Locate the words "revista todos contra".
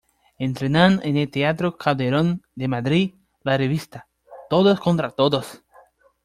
3.55-5.11